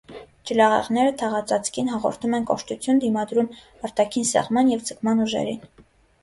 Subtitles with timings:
[0.51, 3.51] Ջլաղեղները թաղածածկին հաղորդում են կոշտություն, դիմադրում
[3.89, 5.63] արտաքին սեղմման և ձգման ուժերին։